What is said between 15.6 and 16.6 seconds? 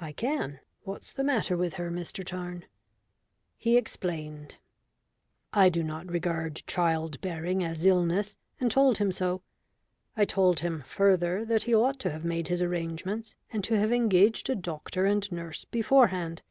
beforehand.